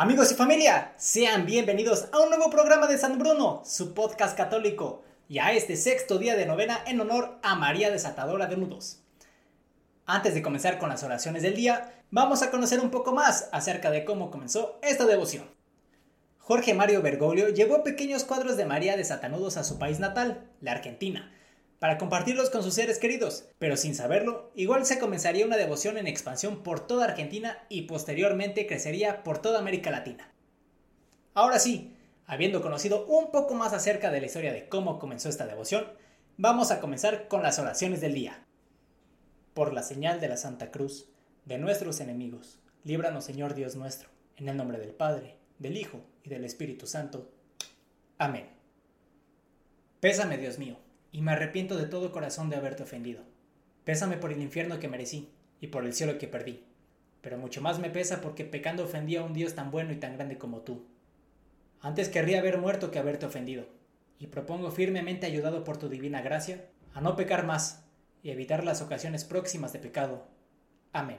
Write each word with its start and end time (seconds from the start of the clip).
Amigos 0.00 0.30
y 0.30 0.36
familia, 0.36 0.92
sean 0.96 1.44
bienvenidos 1.44 2.06
a 2.12 2.20
un 2.20 2.28
nuevo 2.28 2.50
programa 2.50 2.86
de 2.86 2.98
San 2.98 3.18
Bruno, 3.18 3.62
su 3.64 3.94
podcast 3.94 4.36
católico, 4.36 5.02
y 5.28 5.40
a 5.40 5.50
este 5.50 5.74
sexto 5.74 6.18
día 6.18 6.36
de 6.36 6.46
novena 6.46 6.78
en 6.86 7.00
honor 7.00 7.40
a 7.42 7.56
María 7.56 7.90
Desatadora 7.90 8.46
de 8.46 8.56
Nudos. 8.56 9.02
Antes 10.06 10.34
de 10.34 10.42
comenzar 10.42 10.78
con 10.78 10.88
las 10.88 11.02
oraciones 11.02 11.42
del 11.42 11.56
día, 11.56 12.00
vamos 12.12 12.42
a 12.42 12.52
conocer 12.52 12.78
un 12.78 12.92
poco 12.92 13.12
más 13.12 13.48
acerca 13.50 13.90
de 13.90 14.04
cómo 14.04 14.30
comenzó 14.30 14.78
esta 14.84 15.04
devoción. 15.04 15.50
Jorge 16.38 16.74
Mario 16.74 17.02
Bergoglio 17.02 17.48
llevó 17.48 17.82
pequeños 17.82 18.22
cuadros 18.22 18.56
de 18.56 18.66
María 18.66 18.96
Desatanudos 18.96 19.56
a 19.56 19.64
su 19.64 19.80
país 19.80 19.98
natal, 19.98 20.46
la 20.60 20.70
Argentina, 20.70 21.32
para 21.78 21.96
compartirlos 21.96 22.50
con 22.50 22.62
sus 22.62 22.74
seres 22.74 22.98
queridos, 22.98 23.44
pero 23.58 23.76
sin 23.76 23.94
saberlo, 23.94 24.50
igual 24.54 24.84
se 24.84 24.98
comenzaría 24.98 25.46
una 25.46 25.56
devoción 25.56 25.96
en 25.96 26.08
expansión 26.08 26.62
por 26.62 26.86
toda 26.86 27.04
Argentina 27.04 27.58
y 27.68 27.82
posteriormente 27.82 28.66
crecería 28.66 29.22
por 29.22 29.40
toda 29.40 29.60
América 29.60 29.90
Latina. 29.90 30.32
Ahora 31.34 31.60
sí, 31.60 31.94
habiendo 32.26 32.62
conocido 32.62 33.06
un 33.06 33.30
poco 33.30 33.54
más 33.54 33.72
acerca 33.72 34.10
de 34.10 34.20
la 34.20 34.26
historia 34.26 34.52
de 34.52 34.68
cómo 34.68 34.98
comenzó 34.98 35.28
esta 35.28 35.46
devoción, 35.46 35.86
vamos 36.36 36.72
a 36.72 36.80
comenzar 36.80 37.28
con 37.28 37.42
las 37.42 37.60
oraciones 37.60 38.00
del 38.00 38.14
día. 38.14 38.44
Por 39.54 39.72
la 39.72 39.82
señal 39.82 40.20
de 40.20 40.28
la 40.28 40.36
Santa 40.36 40.72
Cruz, 40.72 41.08
de 41.44 41.58
nuestros 41.58 42.00
enemigos, 42.00 42.58
líbranos 42.82 43.24
Señor 43.24 43.54
Dios 43.54 43.76
nuestro, 43.76 44.08
en 44.36 44.48
el 44.48 44.56
nombre 44.56 44.78
del 44.78 44.90
Padre, 44.90 45.36
del 45.58 45.76
Hijo 45.76 46.00
y 46.24 46.28
del 46.28 46.44
Espíritu 46.44 46.88
Santo. 46.88 47.30
Amén. 48.18 48.48
Pésame, 50.00 50.38
Dios 50.38 50.58
mío 50.58 50.76
y 51.12 51.22
me 51.22 51.32
arrepiento 51.32 51.76
de 51.76 51.86
todo 51.86 52.12
corazón 52.12 52.50
de 52.50 52.56
haberte 52.56 52.82
ofendido. 52.82 53.22
Pésame 53.84 54.16
por 54.16 54.32
el 54.32 54.42
infierno 54.42 54.78
que 54.78 54.88
merecí 54.88 55.30
y 55.60 55.68
por 55.68 55.84
el 55.84 55.94
cielo 55.94 56.18
que 56.18 56.28
perdí, 56.28 56.64
pero 57.22 57.38
mucho 57.38 57.60
más 57.60 57.78
me 57.78 57.90
pesa 57.90 58.20
porque 58.20 58.44
pecando 58.44 58.84
ofendí 58.84 59.16
a 59.16 59.22
un 59.22 59.32
Dios 59.32 59.54
tan 59.54 59.70
bueno 59.70 59.92
y 59.92 59.96
tan 59.96 60.14
grande 60.14 60.38
como 60.38 60.60
tú. 60.60 60.86
Antes 61.80 62.08
querría 62.08 62.40
haber 62.40 62.58
muerto 62.58 62.90
que 62.90 62.98
haberte 62.98 63.26
ofendido, 63.26 63.66
y 64.18 64.26
propongo 64.26 64.70
firmemente, 64.70 65.26
ayudado 65.26 65.64
por 65.64 65.78
tu 65.78 65.88
divina 65.88 66.20
gracia, 66.20 66.66
a 66.92 67.00
no 67.00 67.16
pecar 67.16 67.46
más 67.46 67.84
y 68.22 68.30
evitar 68.30 68.64
las 68.64 68.82
ocasiones 68.82 69.24
próximas 69.24 69.72
de 69.72 69.78
pecado. 69.78 70.26
Amén. 70.92 71.18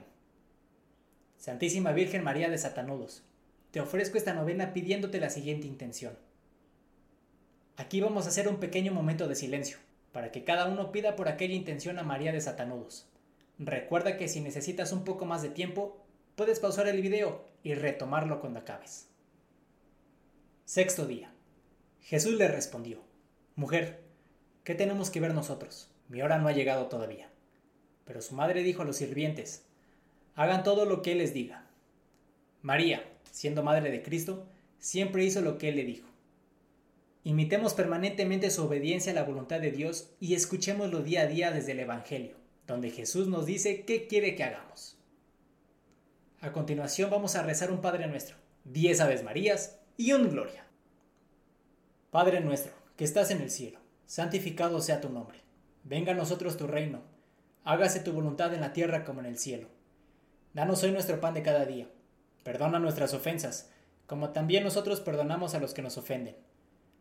Santísima 1.38 1.94
Virgen 1.94 2.24
María 2.24 2.50
de 2.50 2.58
Satanudos, 2.58 3.24
te 3.72 3.80
ofrezco 3.80 4.18
esta 4.18 4.34
novena 4.34 4.74
pidiéndote 4.74 5.20
la 5.20 5.30
siguiente 5.30 5.68
intención 5.68 6.18
Aquí 7.80 8.02
vamos 8.02 8.26
a 8.26 8.28
hacer 8.28 8.50
un 8.50 8.58
pequeño 8.58 8.92
momento 8.92 9.30
de 9.30 9.36
silencio, 9.36 9.78
para 10.12 10.34
que 10.34 10.44
cada 10.44 10.66
uno 10.66 10.92
pida 10.92 11.16
por 11.16 11.30
aquella 11.30 11.54
intención 11.54 11.98
a 11.98 12.04
María 12.04 12.34
de 12.34 12.42
Satanudos. 12.42 13.08
Recuerda 13.58 14.18
que 14.18 14.28
si 14.28 14.42
necesitas 14.42 14.92
un 14.92 15.06
poco 15.06 15.24
más 15.26 15.42
de 15.42 15.50
tiempo, 15.50 15.98
puedes 16.36 16.60
pausar 16.60 16.90
el 16.90 17.02
video 17.02 17.46
y 17.64 17.76
retomarlo 17.76 18.42
cuando 18.42 18.60
acabes. 18.60 19.08
Sexto 20.66 21.06
día. 21.06 21.32
Jesús 22.02 22.34
le 22.34 22.50
respondió, 22.50 23.00
Mujer, 23.56 24.02
¿qué 24.66 24.76
tenemos 24.76 25.10
que 25.10 25.22
ver 25.22 25.34
nosotros? 25.34 25.90
Mi 26.10 26.22
hora 26.22 26.38
no 26.38 26.50
ha 26.50 26.52
llegado 26.52 26.88
todavía. 26.88 27.30
Pero 28.04 28.22
su 28.22 28.36
madre 28.36 28.62
dijo 28.62 28.82
a 28.82 28.86
los 28.86 28.98
sirvientes, 28.98 29.64
Hagan 30.36 30.64
todo 30.64 30.84
lo 30.84 31.02
que 31.02 31.14
Él 31.14 31.20
les 31.20 31.34
diga. 31.34 31.66
María, 32.62 33.10
siendo 33.32 33.64
madre 33.64 33.90
de 33.90 34.04
Cristo, 34.04 34.46
siempre 34.80 35.24
hizo 35.24 35.40
lo 35.40 35.58
que 35.58 35.70
Él 35.70 35.78
le 35.78 35.86
dijo. 35.86 36.09
Imitemos 37.24 37.74
permanentemente 37.74 38.50
su 38.50 38.64
obediencia 38.64 39.12
a 39.12 39.16
la 39.16 39.24
voluntad 39.24 39.60
de 39.60 39.72
Dios 39.72 40.12
y 40.22 40.36
escuchémoslo 40.36 41.02
día 41.02 41.24
a 41.24 41.28
día 41.28 41.52
desde 41.52 41.74
el 41.74 41.82
Evangelio, 41.82 42.38
donde 42.66 42.92
Jesús 42.92 43.28
nos 43.28 43.46
dice 43.46 43.84
qué 43.84 44.08
quiere 44.08 44.36
que 44.36 44.46
hagamos. 44.46 44.98
A 46.40 46.54
continuación 46.54 47.10
vamos 47.10 47.36
a 47.36 47.44
rezar 47.44 47.72
un 47.72 47.82
Padre 47.82 48.08
nuestro, 48.08 48.38
diez 48.64 49.02
Aves 49.02 49.24
Marías 49.24 49.80
y 49.98 50.14
un 50.14 50.30
Gloria. 50.30 50.66
Padre 52.10 52.40
nuestro, 52.40 52.72
que 52.96 53.04
estás 53.04 53.32
en 53.32 53.42
el 53.42 53.52
cielo, 53.52 53.80
santificado 54.06 54.80
sea 54.80 55.02
tu 55.02 55.10
nombre. 55.10 55.40
Venga 55.84 56.14
a 56.14 56.16
nosotros 56.16 56.56
tu 56.56 56.68
reino. 56.68 57.02
Hágase 57.66 58.00
tu 58.00 58.14
voluntad 58.14 58.54
en 58.54 58.62
la 58.62 58.72
tierra 58.72 59.04
como 59.04 59.20
en 59.20 59.26
el 59.26 59.38
cielo. 59.38 59.68
Danos 60.54 60.82
hoy 60.84 60.92
nuestro 60.92 61.20
pan 61.20 61.34
de 61.34 61.44
cada 61.44 61.66
día. 61.66 61.90
Perdona 62.44 62.80
nuestras 62.80 63.14
ofensas, 63.14 63.70
como 64.08 64.30
también 64.30 64.64
nosotros 64.64 65.02
perdonamos 65.02 65.54
a 65.54 65.60
los 65.60 65.74
que 65.74 65.82
nos 65.82 65.98
ofenden 65.98 66.38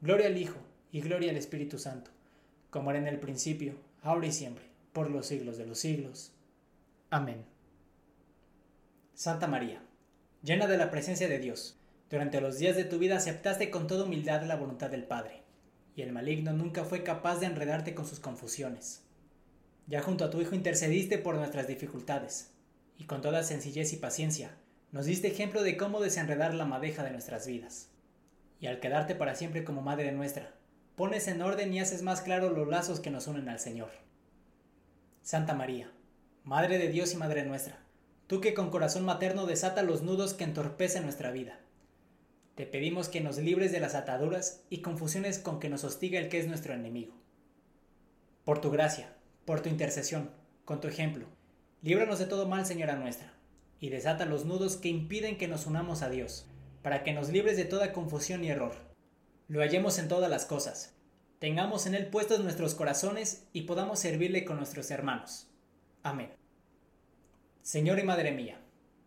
gloria 0.00 0.26
al 0.26 0.36
Hijo, 0.36 0.58
y 0.92 1.00
gloria 1.00 1.30
al 1.30 1.36
Espíritu 1.36 1.78
Santo, 1.78 2.10
como 2.70 2.90
era 2.90 2.98
en 2.98 3.08
el 3.08 3.18
principio, 3.18 3.74
ahora 4.02 4.26
y 4.26 4.32
siempre, 4.32 4.64
por 4.92 5.10
los 5.10 5.26
siglos 5.26 5.58
de 5.58 5.66
los 5.66 5.78
siglos. 5.78 6.32
Amén. 7.10 7.44
Santa 9.14 9.46
María, 9.46 9.82
llena 10.42 10.66
de 10.66 10.78
la 10.78 10.90
presencia 10.90 11.28
de 11.28 11.38
Dios, 11.38 11.76
durante 12.10 12.40
los 12.40 12.58
días 12.58 12.76
de 12.76 12.84
tu 12.84 12.98
vida 12.98 13.16
aceptaste 13.16 13.70
con 13.70 13.86
toda 13.86 14.04
humildad 14.04 14.42
la 14.44 14.56
voluntad 14.56 14.90
del 14.90 15.04
Padre, 15.04 15.42
y 15.94 16.02
el 16.02 16.12
maligno 16.12 16.52
nunca 16.52 16.84
fue 16.84 17.02
capaz 17.02 17.40
de 17.40 17.46
enredarte 17.46 17.94
con 17.94 18.06
sus 18.06 18.20
confusiones. 18.20 19.02
Ya 19.88 20.00
junto 20.00 20.24
a 20.24 20.30
tu 20.30 20.40
Hijo 20.40 20.54
intercediste 20.54 21.18
por 21.18 21.34
nuestras 21.34 21.66
dificultades, 21.66 22.52
y 22.96 23.04
con 23.04 23.20
toda 23.20 23.42
sencillez 23.42 23.92
y 23.92 23.96
paciencia 23.96 24.56
nos 24.90 25.04
diste 25.06 25.28
ejemplo 25.28 25.62
de 25.62 25.76
cómo 25.76 26.00
desenredar 26.00 26.54
la 26.54 26.64
madeja 26.64 27.02
de 27.04 27.10
nuestras 27.10 27.46
vidas. 27.46 27.90
Y 28.60 28.66
al 28.66 28.80
quedarte 28.80 29.14
para 29.14 29.34
siempre 29.34 29.64
como 29.64 29.82
Madre 29.82 30.12
nuestra, 30.12 30.54
pones 30.96 31.28
en 31.28 31.42
orden 31.42 31.72
y 31.72 31.80
haces 31.80 32.02
más 32.02 32.22
claro 32.22 32.50
los 32.50 32.66
lazos 32.66 33.00
que 33.00 33.10
nos 33.10 33.28
unen 33.28 33.48
al 33.48 33.60
Señor. 33.60 33.90
Santa 35.22 35.54
María, 35.54 35.92
Madre 36.44 36.78
de 36.78 36.88
Dios 36.88 37.12
y 37.12 37.16
Madre 37.16 37.44
nuestra, 37.44 37.78
tú 38.26 38.40
que 38.40 38.54
con 38.54 38.70
corazón 38.70 39.04
materno 39.04 39.46
desata 39.46 39.82
los 39.82 40.02
nudos 40.02 40.34
que 40.34 40.44
entorpecen 40.44 41.04
nuestra 41.04 41.30
vida. 41.30 41.60
Te 42.54 42.66
pedimos 42.66 43.08
que 43.08 43.20
nos 43.20 43.38
libres 43.38 43.70
de 43.70 43.78
las 43.78 43.94
ataduras 43.94 44.64
y 44.70 44.78
confusiones 44.78 45.38
con 45.38 45.60
que 45.60 45.68
nos 45.68 45.84
hostiga 45.84 46.18
el 46.18 46.28
que 46.28 46.40
es 46.40 46.48
nuestro 46.48 46.74
enemigo. 46.74 47.14
Por 48.44 48.60
tu 48.60 48.70
gracia, 48.70 49.14
por 49.44 49.60
tu 49.60 49.68
intercesión, 49.68 50.30
con 50.64 50.80
tu 50.80 50.88
ejemplo, 50.88 51.26
líbranos 51.82 52.18
de 52.18 52.26
todo 52.26 52.48
mal, 52.48 52.66
Señora 52.66 52.96
nuestra, 52.96 53.32
y 53.78 53.90
desata 53.90 54.24
los 54.24 54.44
nudos 54.44 54.76
que 54.76 54.88
impiden 54.88 55.38
que 55.38 55.46
nos 55.46 55.66
unamos 55.66 56.02
a 56.02 56.10
Dios, 56.10 56.46
para 56.88 57.04
que 57.04 57.12
nos 57.12 57.28
libres 57.28 57.58
de 57.58 57.66
toda 57.66 57.92
confusión 57.92 58.42
y 58.44 58.48
error. 58.48 58.72
Lo 59.46 59.60
hallemos 59.60 59.98
en 59.98 60.08
todas 60.08 60.30
las 60.30 60.46
cosas, 60.46 60.94
tengamos 61.38 61.84
en 61.84 61.94
Él 61.94 62.06
puestos 62.06 62.40
nuestros 62.40 62.74
corazones 62.74 63.46
y 63.52 63.64
podamos 63.64 63.98
servirle 63.98 64.46
con 64.46 64.56
nuestros 64.56 64.90
hermanos. 64.90 65.50
Amén. 66.02 66.30
Señor 67.60 67.98
y 67.98 68.04
Madre 68.04 68.32
mía, 68.32 68.58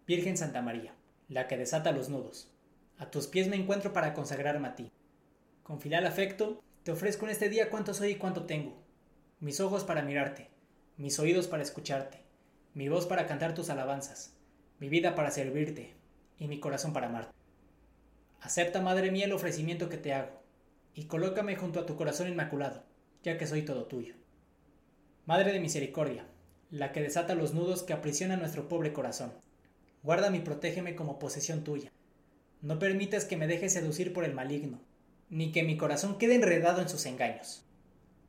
Virgen 0.06 0.38
Santa 0.38 0.62
María, 0.62 0.94
la 1.28 1.48
que 1.48 1.58
desata 1.58 1.92
los 1.92 2.08
nudos, 2.10 2.52
a 3.00 3.10
tus 3.10 3.26
pies 3.26 3.48
me 3.48 3.56
encuentro 3.56 3.94
para 3.94 4.14
consagrarme 4.14 4.68
a 4.68 4.76
ti. 4.76 4.92
Con 5.64 5.82
filial 5.82 6.06
afecto, 6.06 6.62
te 6.84 6.92
ofrezco 6.92 7.26
en 7.26 7.32
este 7.32 7.50
día 7.50 7.72
cuánto 7.72 7.96
soy 7.96 8.10
y 8.10 8.16
cuánto 8.18 8.46
tengo. 8.46 8.78
Mis 9.40 9.60
ojos 9.60 9.86
para 9.86 10.04
mirarte, 10.04 10.50
mis 10.98 11.18
oídos 11.18 11.48
para 11.48 11.64
escucharte, 11.64 12.22
mi 12.76 12.90
voz 12.90 13.08
para 13.08 13.26
cantar 13.26 13.56
tus 13.56 13.72
alabanzas, 13.72 14.36
mi 14.78 14.88
vida 14.88 15.16
para 15.16 15.32
servirte 15.32 15.96
y 16.38 16.48
mi 16.48 16.60
corazón 16.60 16.94
para 16.94 17.08
amarte. 17.08 17.41
Acepta, 18.42 18.82
Madre 18.82 19.12
mía, 19.12 19.26
el 19.26 19.34
ofrecimiento 19.34 19.88
que 19.88 19.98
te 19.98 20.14
hago, 20.14 20.42
y 20.96 21.06
colócame 21.06 21.56
junto 21.56 21.80
a 21.80 21.86
tu 21.86 21.96
corazón 21.96 22.28
inmaculado, 22.28 22.84
ya 23.24 23.38
que 23.38 23.46
soy 23.46 23.62
todo 23.62 23.86
tuyo. 23.86 24.16
Madre 25.28 25.54
de 25.54 25.60
misericordia, 25.60 26.26
la 26.72 26.92
que 26.92 27.02
desata 27.02 27.36
los 27.36 27.54
nudos 27.54 27.84
que 27.84 27.94
aprisionan 27.94 28.40
nuestro 28.40 28.68
pobre 28.68 28.94
corazón. 28.94 29.32
Guárdame 30.02 30.38
y 30.38 30.42
protégeme 30.42 30.96
como 30.96 31.20
posesión 31.20 31.64
tuya. 31.64 31.92
No 32.64 32.80
permitas 32.80 33.26
que 33.26 33.38
me 33.38 33.46
deje 33.46 33.70
seducir 33.70 34.12
por 34.12 34.24
el 34.24 34.34
maligno, 34.34 34.82
ni 35.30 35.52
que 35.52 35.62
mi 35.62 35.78
corazón 35.78 36.18
quede 36.18 36.34
enredado 36.34 36.82
en 36.82 36.90
sus 36.90 37.06
engaños. 37.06 37.64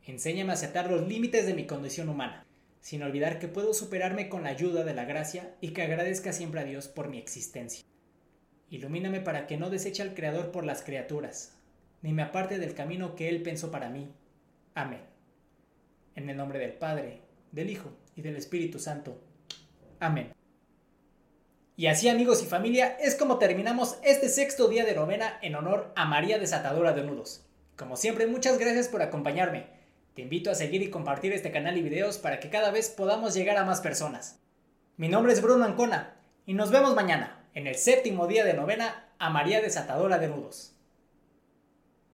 Enséñame 0.04 0.50
a 0.50 0.54
aceptar 0.54 0.90
los 0.90 1.08
límites 1.08 1.46
de 1.46 1.54
mi 1.54 1.66
condición 1.66 2.10
humana, 2.10 2.44
sin 2.80 3.02
olvidar 3.02 3.38
que 3.38 3.48
puedo 3.48 3.72
superarme 3.72 4.28
con 4.28 4.42
la 4.42 4.50
ayuda 4.50 4.84
de 4.84 4.92
la 4.92 5.06
gracia 5.06 5.56
y 5.62 5.70
que 5.70 5.82
agradezca 5.82 6.34
siempre 6.34 6.60
a 6.60 6.64
Dios 6.64 6.88
por 6.88 7.08
mi 7.08 7.16
existencia. 7.16 7.82
Ilumíname 8.72 9.20
para 9.20 9.46
que 9.46 9.58
no 9.58 9.68
deseche 9.68 10.00
al 10.00 10.14
Creador 10.14 10.50
por 10.50 10.64
las 10.64 10.80
criaturas, 10.80 11.52
ni 12.00 12.14
me 12.14 12.22
aparte 12.22 12.58
del 12.58 12.72
camino 12.72 13.14
que 13.14 13.28
Él 13.28 13.42
pensó 13.42 13.70
para 13.70 13.90
mí. 13.90 14.08
Amén. 14.74 15.02
En 16.14 16.30
el 16.30 16.38
nombre 16.38 16.58
del 16.58 16.72
Padre, 16.72 17.20
del 17.50 17.68
Hijo 17.68 17.90
y 18.16 18.22
del 18.22 18.34
Espíritu 18.34 18.78
Santo. 18.78 19.20
Amén. 20.00 20.32
Y 21.76 21.88
así 21.88 22.08
amigos 22.08 22.42
y 22.42 22.46
familia 22.46 22.96
es 22.98 23.14
como 23.14 23.36
terminamos 23.36 23.98
este 24.04 24.30
sexto 24.30 24.68
día 24.68 24.86
de 24.86 24.94
novena 24.94 25.38
en 25.42 25.54
honor 25.54 25.92
a 25.94 26.06
María 26.06 26.38
Desatadora 26.38 26.94
de 26.94 27.02
Nudos. 27.02 27.44
Como 27.76 27.98
siempre, 27.98 28.26
muchas 28.26 28.58
gracias 28.58 28.88
por 28.88 29.02
acompañarme. 29.02 29.66
Te 30.14 30.22
invito 30.22 30.50
a 30.50 30.54
seguir 30.54 30.80
y 30.80 30.88
compartir 30.88 31.34
este 31.34 31.52
canal 31.52 31.76
y 31.76 31.82
videos 31.82 32.16
para 32.16 32.40
que 32.40 32.48
cada 32.48 32.70
vez 32.70 32.88
podamos 32.88 33.34
llegar 33.34 33.58
a 33.58 33.66
más 33.66 33.82
personas. 33.82 34.40
Mi 34.96 35.08
nombre 35.08 35.34
es 35.34 35.42
Bruno 35.42 35.66
Ancona 35.66 36.16
y 36.46 36.54
nos 36.54 36.70
vemos 36.70 36.94
mañana 36.94 37.41
en 37.54 37.66
el 37.66 37.76
séptimo 37.76 38.26
día 38.26 38.44
de 38.44 38.54
novena 38.54 39.08
a 39.18 39.30
María 39.30 39.60
Desatadora 39.60 40.18
de 40.18 40.28
Nudos. 40.28 40.71